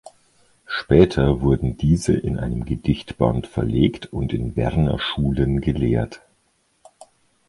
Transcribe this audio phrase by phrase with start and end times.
[0.65, 6.21] Später wurden diese in einem Gedichtband verlegt und in Berner Schulen gelehrt.